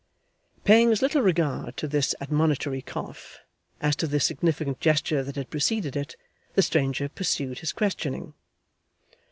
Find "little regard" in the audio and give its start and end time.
1.03-1.77